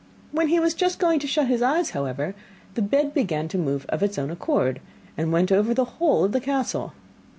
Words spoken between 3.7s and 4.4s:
of its own